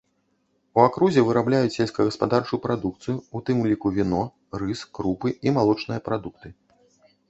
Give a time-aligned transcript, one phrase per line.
[0.79, 4.21] У акрузе вырабляюць сельскагаспадарчую прадукцыю, у тым ліку віно,
[4.65, 6.47] рыс, крупы і малочныя прадукты.